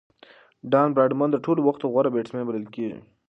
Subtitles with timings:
[0.71, 2.99] ډان براډمن د ټولو وختو غوره بيټسمېن بلل کیږي.